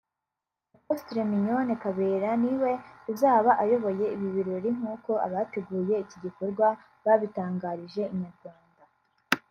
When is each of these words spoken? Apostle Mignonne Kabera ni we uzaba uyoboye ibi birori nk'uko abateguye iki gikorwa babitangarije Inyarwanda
Apostle 0.77 1.21
Mignonne 1.31 1.73
Kabera 1.83 2.29
ni 2.41 2.51
we 2.61 2.71
uzaba 3.11 3.51
uyoboye 3.63 4.05
ibi 4.15 4.27
birori 4.35 4.69
nk'uko 4.77 5.11
abateguye 5.27 5.93
iki 6.03 6.17
gikorwa 6.25 6.67
babitangarije 7.05 8.03
Inyarwanda 8.13 8.83